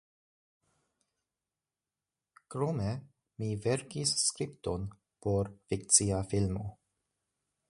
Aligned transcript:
Krome 2.55 2.95
mi 3.43 3.53
verkis 3.67 4.17
skripton 4.25 4.89
por 5.27 5.55
fikcia 5.69 6.25
filmo. 6.35 6.71